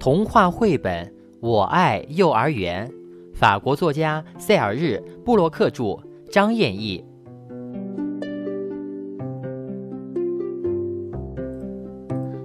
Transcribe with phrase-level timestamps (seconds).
[0.00, 1.04] 童话绘本
[1.40, 2.88] 《我爱幼儿园》，
[3.34, 6.00] 法国作家塞尔日·布洛克著，
[6.32, 7.04] 张燕译。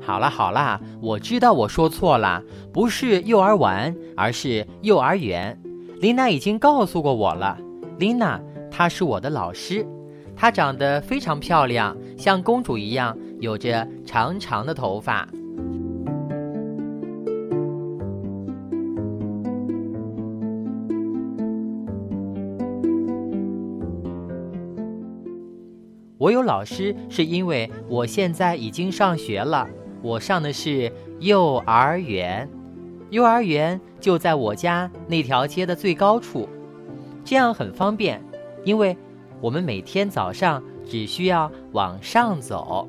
[0.00, 2.40] 好啦好啦，我知道我说错了，
[2.72, 5.60] 不是幼儿园，而是幼儿园。
[6.00, 7.58] 琳娜已经告诉过我了。
[7.98, 8.40] 琳娜，
[8.70, 9.84] 她是我的老师，
[10.36, 15.28] 她长得非常漂亮，像公主一样，有着长长的头发。
[26.30, 29.68] 我有老师，是因为我现在已经上学了。
[30.00, 32.48] 我上的是幼儿园，
[33.10, 36.48] 幼儿园就在我家那条街的最高处，
[37.24, 38.22] 这样很方便，
[38.62, 38.96] 因为
[39.40, 42.88] 我们每天早上只需要往上走，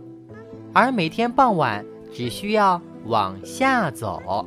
[0.72, 1.84] 而每天傍晚
[2.14, 4.46] 只需要往下走。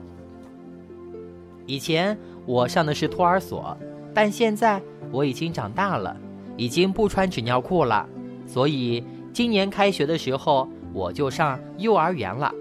[1.67, 3.77] 以前我上的是托儿所，
[4.15, 6.17] 但现在我已经长大了，
[6.57, 8.09] 已经不穿纸尿裤了。
[8.47, 12.53] 所以今年开学的时候，我就上幼儿园了。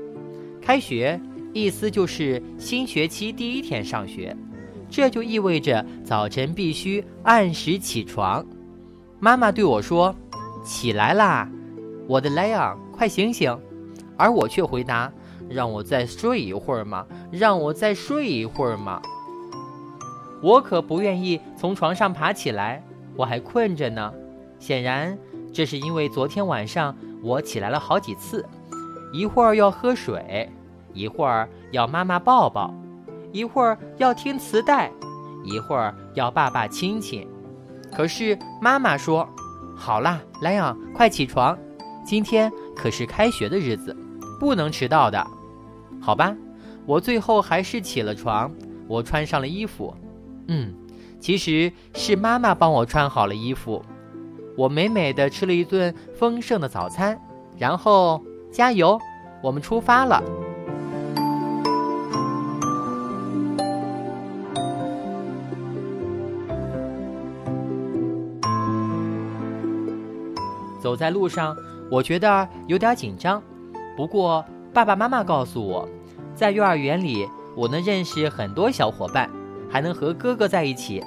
[0.61, 1.19] 开学
[1.53, 4.35] 意思就是新学期第一天上学，
[4.89, 8.45] 这就意味着早晨必须按时起床。
[9.19, 10.15] 妈妈对我说
[10.63, 11.49] ：“起来啦，
[12.07, 13.57] 我的莱昂，快醒醒！”
[14.17, 15.11] 而我却回答
[15.49, 19.01] ：“让我再睡一会儿嘛，让我再睡一会儿嘛。”
[20.41, 22.83] 我可不愿意从床上爬起来，
[23.15, 24.13] 我还困着呢。
[24.59, 25.17] 显然。
[25.53, 28.43] 这是因为昨天晚上我起来了好几次，
[29.13, 30.49] 一会儿要喝水，
[30.93, 32.73] 一会儿要妈妈抱抱，
[33.31, 34.91] 一会儿要听磁带，
[35.43, 37.27] 一会儿要爸爸亲亲。
[37.95, 39.29] 可是妈妈说
[39.77, 41.55] ：“好啦，莱昂，快起床，
[42.03, 43.95] 今天可是开学的日子，
[44.39, 45.23] 不能迟到的。”
[46.01, 46.35] 好吧，
[46.87, 48.51] 我最后还是起了床，
[48.87, 49.93] 我穿上了衣服。
[50.47, 50.73] 嗯，
[51.19, 53.85] 其实是妈妈帮我穿好了衣服。
[54.55, 57.19] 我美美的吃了一顿丰盛的早餐，
[57.57, 58.21] 然后
[58.51, 58.99] 加油，
[59.41, 60.21] 我们出发了。
[70.79, 71.55] 走在路上，
[71.89, 73.41] 我觉得有点紧张，
[73.95, 75.87] 不过爸爸妈妈告诉我，
[76.35, 79.29] 在幼儿园里我能认识很多小伙伴，
[79.69, 81.01] 还能和哥哥在一起。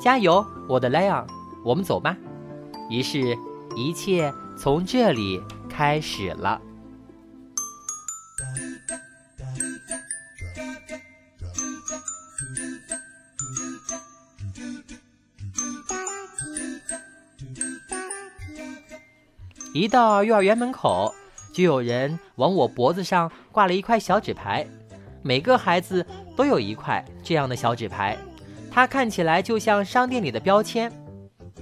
[0.00, 1.26] 加油，我的莱昂，
[1.64, 2.16] 我们走吧。
[2.88, 3.36] 于是，
[3.74, 6.60] 一切从这里开始了。
[19.74, 21.14] 一到幼儿园门口，
[21.52, 24.66] 就有人往我脖子上挂了一块小纸牌。
[25.22, 28.16] 每个孩子都有一块这样的小纸牌，
[28.70, 30.90] 它看起来就像商店里的标签。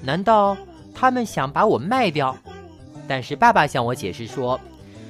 [0.02, 0.56] 难道？
[0.94, 2.34] 他们想把我卖掉，
[3.08, 4.58] 但是爸爸向我解释说，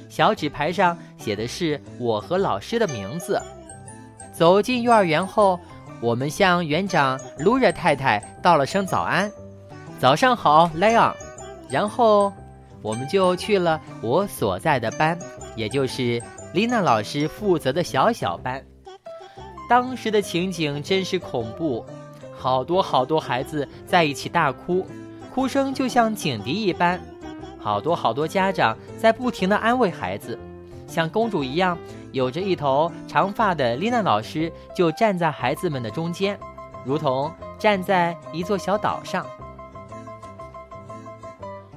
[0.09, 3.41] 小纸牌上写的是我和老师的名字。
[4.33, 5.59] 走进幼儿园后，
[6.01, 9.31] 我们向园长卢热太太道了声早安，
[9.99, 11.15] 早上好，莱昂。
[11.69, 12.31] 然后
[12.81, 15.17] 我们就去了我所在的班，
[15.55, 16.21] 也就是
[16.53, 18.61] 丽娜老师负责的小小班。
[19.67, 21.83] 当时的情景真是恐怖，
[22.37, 24.85] 好多好多孩子在一起大哭。
[25.35, 26.97] 哭声就像警笛一般，
[27.59, 30.39] 好多好多家长在不停地安慰孩子，
[30.87, 31.77] 像公主一样
[32.13, 36.39] 有着一头长发的丽娜老师就站在孩子们的中间，
[36.85, 37.29] 如同
[37.59, 39.25] 站在一座小岛上。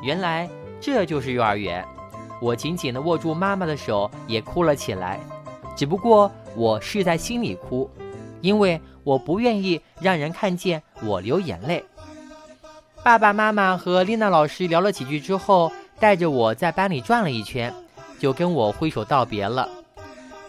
[0.03, 0.49] 原来
[0.81, 1.85] 这就是幼儿园，
[2.41, 5.19] 我紧紧地握住妈妈的手，也哭了起来。
[5.75, 7.91] 只不过我是在心里哭，
[8.41, 11.85] 因为我不愿意让人看见我流眼泪。
[13.09, 17.73] 爸爸妈妈和丽娜老师聊了几句之后，带着我在班里转了一圈，
[18.19, 19.67] 就跟我挥手道别了。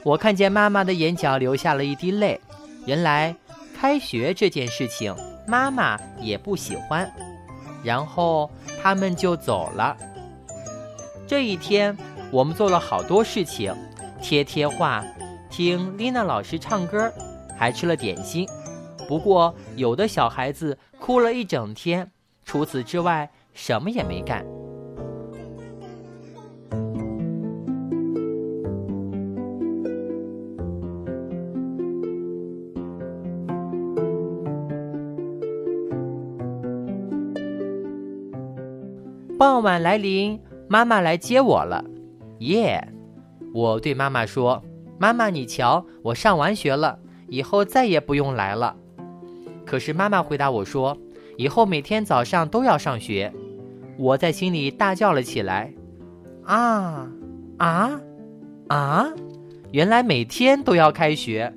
[0.03, 2.38] 我看见妈妈的眼角流下了一滴泪，
[2.86, 3.33] 原来
[3.80, 5.16] 开学这件事情
[5.48, 7.10] 妈妈也不喜欢。
[7.81, 8.51] 然后
[8.83, 9.95] 他们就走了。
[11.25, 11.98] 这一天，
[12.30, 13.74] 我们做了好多事情，
[14.22, 15.01] 贴贴画，
[15.50, 17.10] 听丽娜老师唱歌，
[17.57, 18.45] 还吃了点心。
[19.07, 22.12] 不过，有的小孩子哭了一整天。
[22.50, 24.44] 除此之外，什么也没干。
[39.38, 41.86] 傍晚来临，妈妈来接我了。
[42.40, 42.84] 耶！
[43.54, 44.63] 我对妈妈说
[44.98, 46.98] ：“妈妈，你瞧，我上完学了，
[47.28, 48.75] 以后再也不用来了。”
[49.68, 50.98] 可是妈妈回答我说
[51.39, 53.33] ：“以后每天早上都要上学。”
[53.97, 55.74] 我在心里大叫了起来
[56.44, 57.09] ：“啊
[57.57, 58.01] 啊
[58.68, 59.07] 啊！
[59.71, 61.53] 原来每天都要开学。”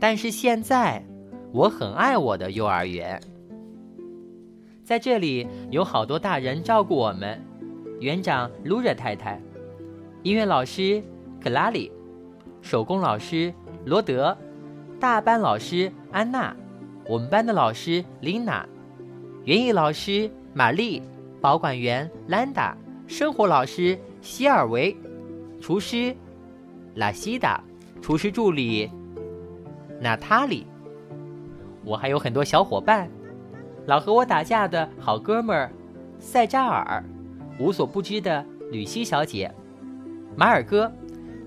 [0.00, 1.04] 但是现在，
[1.52, 3.20] 我很爱我的幼儿园。
[4.82, 7.38] 在这里有好多大人照顾我们，
[8.00, 9.38] 园长卢热太太，
[10.22, 11.02] 音乐老师
[11.42, 11.92] 克拉里，
[12.62, 13.52] 手工老师
[13.84, 14.36] 罗德，
[14.98, 16.56] 大班老师安娜，
[17.08, 18.68] 我们班的老师琳娜，
[19.44, 21.02] 园艺老师玛丽，
[21.40, 22.76] 保管员兰达，
[23.06, 24.94] 生活老师希尔维，
[25.58, 26.14] 厨师
[26.96, 27.64] 拉西达，
[28.02, 28.90] 厨师助理
[29.98, 30.66] 娜塔莉。
[31.82, 33.08] 我还有很多小伙伴。
[33.86, 35.72] 老和我打架的好哥们儿，
[36.18, 37.02] 塞扎尔，
[37.58, 39.50] 无所不知的吕西小姐，
[40.36, 40.92] 马尔哥，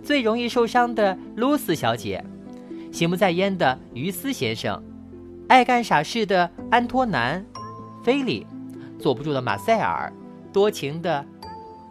[0.01, 2.23] 最容易受伤的露丝小姐，
[2.91, 4.81] 心不在焉的于斯先生，
[5.51, 7.45] 爱干傻事的安托南，
[8.05, 8.47] 菲利，
[8.97, 10.09] 坐不住的马塞尔，
[10.53, 11.25] 多情的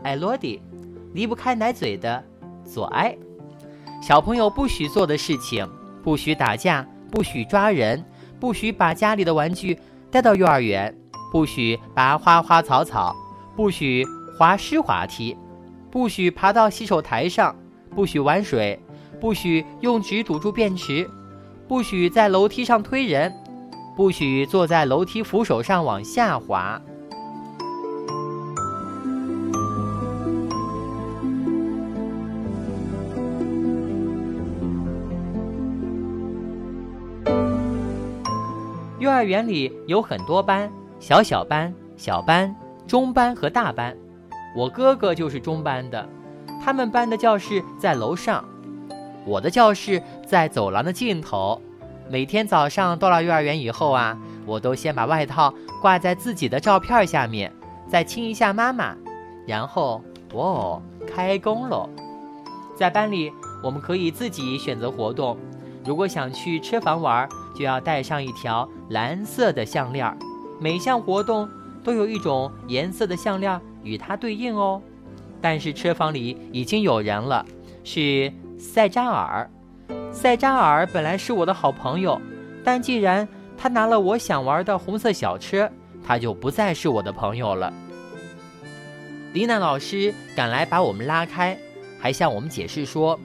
[0.03, 0.63] 艾罗迪，
[1.13, 2.25] 离不开奶嘴的
[2.65, 3.15] 左埃。
[4.01, 5.69] 小朋友不许做的事情：
[6.03, 8.03] 不许打架，不许抓人，
[8.41, 9.79] 不许把家里的玩具。
[10.11, 10.97] 带到幼儿园，
[11.31, 13.15] 不许拔花花草草，
[13.55, 14.07] 不许
[14.39, 15.37] 滑湿滑梯，
[15.91, 17.55] 不许爬到洗手台上，
[17.95, 18.81] 不许玩水，
[19.21, 21.07] 不许用纸堵住便池，
[21.69, 23.31] 不许在楼梯上推人，
[24.01, 26.81] 不许坐在楼梯扶手上往下滑。
[38.99, 42.57] 幼儿园里有很多班，小小班、小班、
[42.87, 43.95] 中班和大班。
[44.57, 46.09] 我哥哥就是中班的，
[46.65, 48.43] 他们班的教室在楼上，
[49.27, 51.61] 我的教室在走廊的尽头。
[52.11, 57.53] 每天早上到了幼儿园以后啊，我都先把外套挂在自己的照片下面，
[57.87, 58.97] 再亲一下妈妈，
[59.47, 60.03] 然后
[60.33, 61.89] 哦，开工喽。
[62.77, 65.39] 在班里，我们可以自己选择活动。
[65.85, 70.13] 如果想去车房玩，就要带上一条蓝色的项链。
[70.59, 71.49] 每项活动
[71.85, 74.83] 都有一种颜色的项链与它对应哦。
[75.41, 77.47] 但是车房里已经有人了，
[77.85, 79.49] 是塞扎尔。
[80.13, 82.21] 塞扎尔本来是我的好朋友，
[82.65, 83.27] 但既然
[83.57, 85.71] 他拿了我想玩的红色小车，
[86.05, 87.73] 他就不再是我的朋友了。
[89.33, 91.57] 李娜老师赶来把我们拉开，
[91.99, 93.19] 还向我们解释说，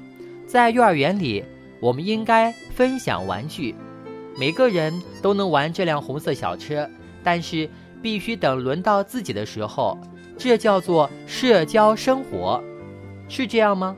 [0.45, 1.43] 在幼儿园里。
[1.81, 3.75] 我们应该分享玩具，
[4.39, 6.89] 每个人都能玩这辆红色小车，
[7.21, 7.69] 但是
[8.01, 9.95] 必须等轮到自己的时候，
[10.37, 12.63] 这叫做社交生活，
[13.27, 13.95] 是这样吗？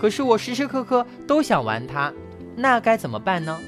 [0.00, 2.12] 可是我时时刻刻都想玩它，
[2.56, 3.58] 那该怎么办呢？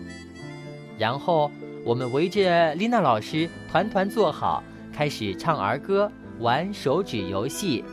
[0.98, 1.50] 然后
[1.84, 4.62] 我们围着丽娜老师团团坐好，
[4.92, 7.84] 开始唱儿歌，玩手指游戏。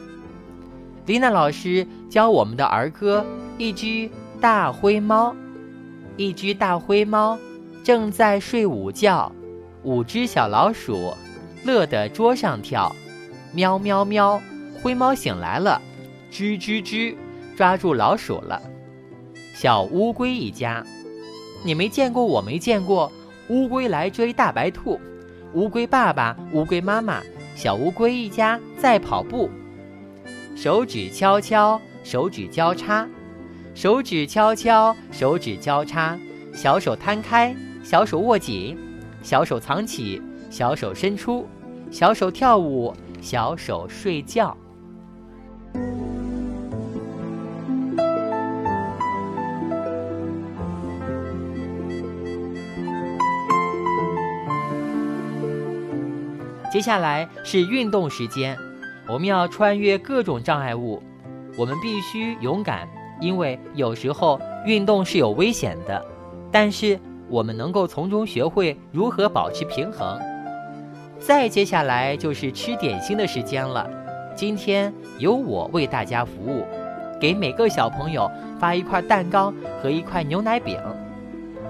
[1.05, 3.25] 丽娜老师教我们的儿歌：
[3.57, 4.09] 一只
[4.39, 5.35] 大灰猫。
[6.15, 7.39] 一只大灰猫
[7.83, 9.31] 正在睡午觉，
[9.81, 11.13] 五只小老鼠
[11.65, 12.95] 乐得桌上跳，
[13.51, 14.39] 喵喵喵！
[14.81, 15.81] 灰猫醒来了，
[16.31, 17.15] 吱吱吱，
[17.55, 18.61] 抓住老鼠了。
[19.53, 20.83] 小乌龟一家，
[21.63, 23.11] 你没见过，我没见过。
[23.49, 24.99] 乌龟来追大白兔，
[25.53, 27.21] 乌龟爸爸、乌龟妈妈、
[27.55, 29.49] 小乌龟一家在跑步，
[30.55, 33.07] 手指敲敲，手指交叉。
[33.75, 36.17] 手指敲敲，手指交叉，
[36.53, 38.77] 小手摊开，小手握紧，
[39.23, 41.47] 小手藏起，小手伸出，
[41.89, 44.55] 小手跳舞，小手睡觉。
[56.73, 58.57] 接下来是运动时间，
[59.07, 60.99] 我们要穿越各种障碍物，
[61.55, 62.89] 我们必须勇敢。
[63.21, 66.03] 因为有时候运动是有危险的，
[66.51, 66.99] 但是
[67.29, 70.19] 我们能够从中学会如何保持平衡。
[71.19, 73.87] 再接下来就是吃点心的时间了，
[74.35, 76.65] 今天由我为大家服务，
[77.21, 78.27] 给每个小朋友
[78.59, 80.79] 发一块蛋糕和一块牛奶饼。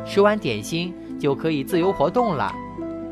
[0.05, 2.55] 吃完点心就可以自由活动了。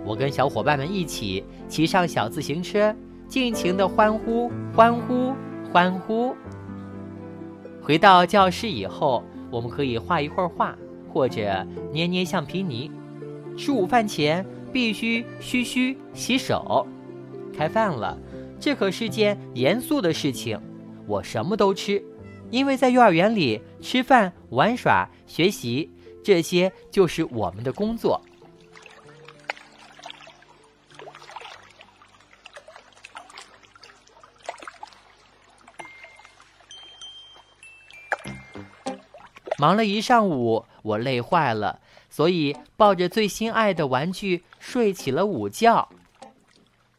[0.06, 2.94] 我跟小伙伴们一起骑上小自行车，
[3.28, 5.34] 尽情的欢呼欢呼
[5.72, 6.36] 欢呼。
[7.82, 10.76] 回到教室以后，我们可以画一会儿画，
[11.12, 12.92] 或者捏捏橡皮泥。
[13.58, 16.86] 吃午饭前必须嘘嘘洗手。
[17.54, 18.18] 开饭了，
[18.60, 20.60] 这可是件严肃的事情。
[21.06, 22.02] 我什么都吃，
[22.50, 25.92] 因为在幼儿园里吃饭、玩耍、学习，
[26.24, 28.22] 这些就是我们的工作。
[39.62, 45.88] 忙了一上午，我累坏了，所以抱着最心爱的玩具睡起了午觉。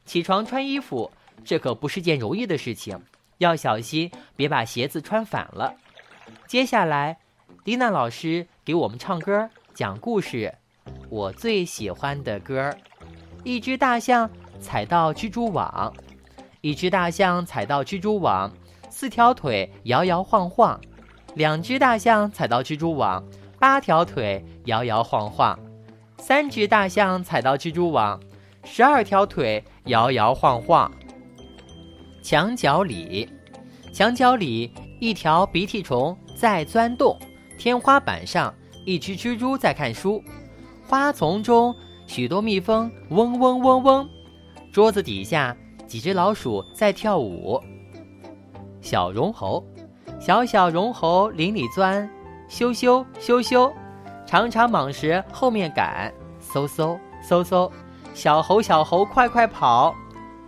[0.05, 1.11] 起床穿衣服，
[1.45, 2.97] 这可不是件容易的事情，
[3.39, 5.75] 要小心别把鞋子穿反了。
[6.47, 7.19] 接下来，
[7.65, 10.55] 丽娜老师给我们唱歌、讲故事，
[11.11, 12.79] 我最喜欢的歌儿
[13.43, 15.93] 一只大象踩到蜘蛛网，
[16.61, 18.53] 一只大象踩到蜘蛛网，
[18.89, 20.81] 四条腿摇摇晃晃。
[21.35, 23.25] 两只大象踩到蜘蛛网，
[23.59, 25.59] 八条腿摇摇晃晃；
[26.19, 28.21] 三只大象踩到蜘蛛网，
[28.65, 30.93] 十二条腿摇摇晃晃。
[32.23, 33.29] 墙角里，
[33.95, 34.71] 墙角里
[35.01, 37.17] 一条鼻涕虫在钻洞；
[37.59, 38.53] 天花板上
[38.85, 40.23] 一只蜘蛛在看书；
[40.87, 41.75] 花丛中
[42.07, 44.07] 许多蜜蜂嗡嗡嗡嗡；
[44.71, 47.59] 桌子底下几只老鼠在跳舞。
[48.83, 49.65] 小绒猴。
[50.25, 52.09] 小小绒猴林里钻，
[52.49, 53.73] 咻咻咻咻，
[54.25, 56.97] 长长蟒蛇后面赶，嗖嗖
[57.29, 57.69] 嗖嗖，
[58.15, 59.93] 小猴小猴快快跑，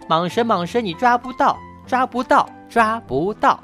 [0.09, 3.59] 蟒蛇蟒蛇你抓不到，抓不到，抓不到。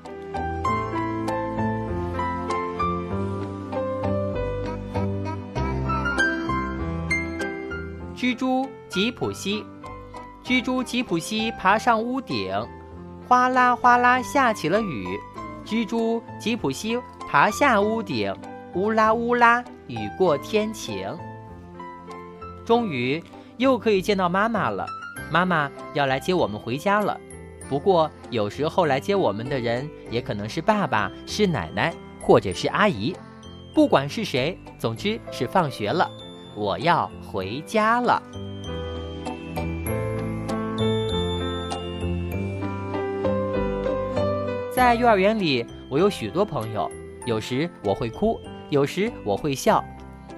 [8.17, 9.64] 蜘蛛吉普西，
[10.43, 12.52] 蜘蛛吉普西爬上屋顶，
[13.29, 15.17] 哗啦哗啦下起了雨。
[15.71, 16.99] 蜘蛛吉普西
[17.29, 18.35] 爬下屋顶，
[18.75, 21.17] 乌拉乌拉，雨过天晴。
[22.67, 23.23] 终于
[23.57, 24.85] 又可以见到妈妈了，
[25.31, 27.17] 妈妈要来接我们回家了。
[27.69, 33.15] 不过有时候来接我们的人也可能是爸爸、是奶奶或者是阿姨，
[33.73, 36.11] 不管是谁，总之是放学了，
[36.57, 38.21] 我要回家了。
[44.81, 46.91] 在幼儿园里，我有许多朋友。
[47.27, 49.85] 有时我会哭，有时我会笑。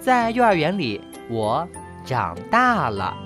[0.00, 1.64] 在幼儿园里，我
[2.04, 3.16] 长大了。